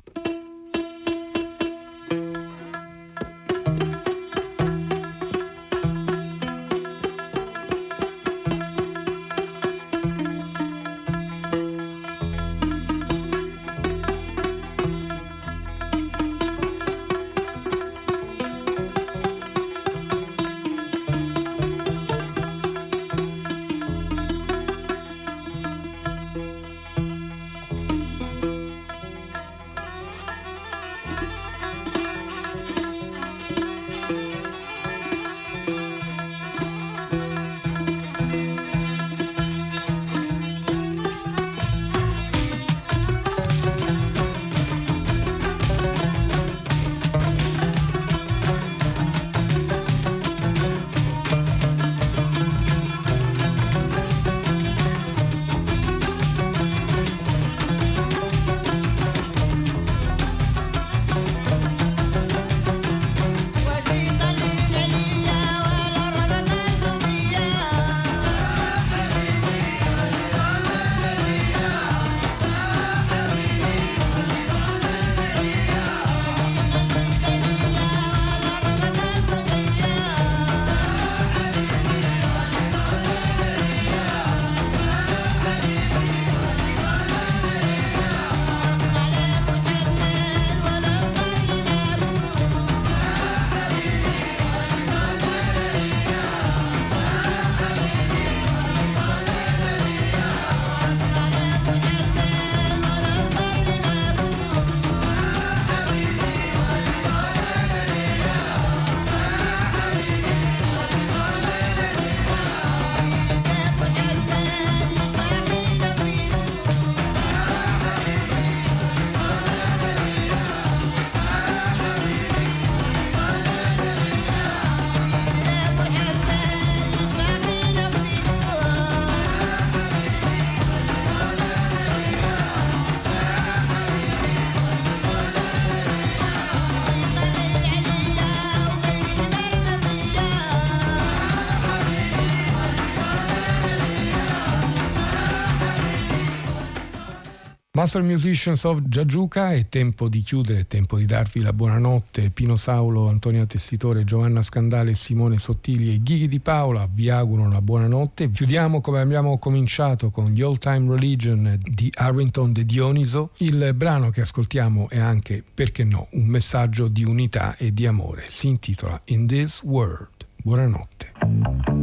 Master 147.79 148.01
Musicians 148.03 148.65
of 148.65 148.81
Giagiuca, 148.83 149.53
è 149.53 149.69
tempo 149.69 150.09
di 150.09 150.19
chiudere, 150.19 150.59
è 150.59 150.67
tempo 150.67 150.97
di 150.97 151.05
darvi 151.05 151.39
la 151.39 151.53
buonanotte. 151.53 152.29
Pino 152.29 152.57
Saulo, 152.57 153.07
Antonia 153.07 153.45
Tessitore, 153.45 154.03
Giovanna 154.03 154.41
Scandale, 154.41 154.93
Simone 154.95 155.39
Sottili 155.39 155.93
e 155.93 156.03
Ghighi 156.03 156.27
di 156.27 156.41
Paola 156.41 156.89
vi 156.93 157.09
auguro 157.09 157.43
una 157.43 157.61
buonanotte. 157.61 158.31
Chiudiamo 158.31 158.81
come 158.81 158.99
abbiamo 158.99 159.37
cominciato 159.37 160.09
con 160.09 160.31
gli 160.31 160.41
All 160.41 160.57
Time 160.57 160.93
Religion 160.93 161.57
di 161.63 161.89
Harrington 161.95 162.51
De 162.51 162.65
Dioniso. 162.65 163.29
Il 163.37 163.73
brano 163.73 164.09
che 164.09 164.19
ascoltiamo 164.19 164.89
è 164.89 164.99
anche, 164.99 165.41
perché 165.53 165.85
no, 165.85 166.07
un 166.11 166.25
messaggio 166.25 166.89
di 166.89 167.05
unità 167.05 167.55
e 167.55 167.73
di 167.73 167.85
amore. 167.85 168.25
Si 168.27 168.49
intitola 168.49 168.99
In 169.05 169.25
This 169.25 169.61
World. 169.63 170.27
Buonanotte. 170.43 171.78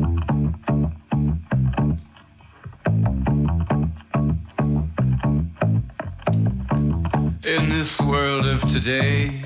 In 7.46 7.68
this 7.68 8.00
world 8.00 8.44
of 8.44 8.60
today, 8.62 9.40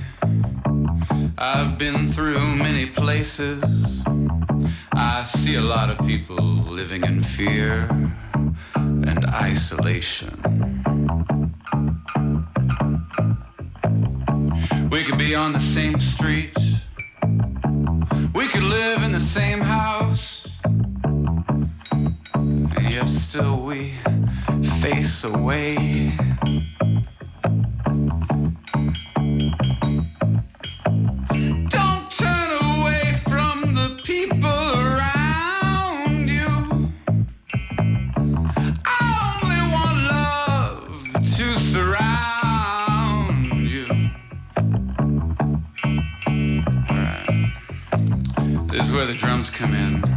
I've 1.37 1.77
been 1.77 2.07
through 2.07 2.57
many 2.57 2.87
places. 2.87 4.03
I 4.95 5.25
see 5.25 5.57
a 5.57 5.61
lot 5.61 5.91
of 5.91 6.07
people 6.07 6.43
living 6.43 7.05
in 7.05 7.23
fear 7.23 7.91
and 8.75 9.27
isolation. 9.27 10.33
We 14.91 15.05
could 15.05 15.19
be 15.19 15.35
on 15.35 15.53
the 15.53 15.61
same 15.61 16.01
street. 16.01 16.57
We 18.35 18.49
could 18.49 18.65
live 18.65 19.03
in 19.03 19.13
the 19.13 19.21
same 19.21 19.61
house. 19.61 20.49
Yet 22.81 23.09
still 23.09 23.61
we 23.61 23.93
face 24.81 25.23
away. 25.23 26.17
The 49.11 49.17
drums 49.17 49.51
come 49.51 49.75
in. 49.75 50.10